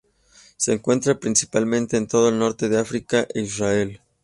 Se 0.57 0.73
encuentra 0.73 1.19
principalmente 1.19 1.95
en 1.95 2.07
todo 2.07 2.29
el 2.29 2.39
norte 2.39 2.69
de 2.69 2.79
África 2.79 3.27
e 3.35 3.41
Israel. 3.41 4.01